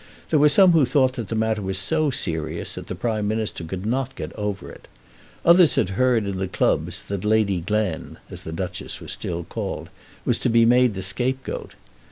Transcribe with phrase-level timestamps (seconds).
[0.31, 3.63] There were some who thought that the matter was so serious that the Prime Minister
[3.63, 4.87] could not get over it.
[5.45, 9.89] Others had heard in the clubs that Lady Glen, as the Duchess was still called,
[10.25, 11.75] was to be made the scapegoat.